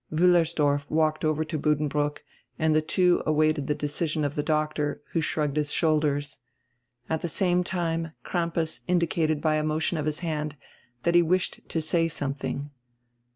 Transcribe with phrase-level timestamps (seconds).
[0.11, 2.21] Wiillersdorf walked over to Bud denbrook
[2.57, 6.39] and die two awaited die decision of die doctor, who shrugged his shoulders.
[7.07, 10.55] At die same time Crampas indicated by a motion of his hand
[11.03, 12.71] that he wished to say something.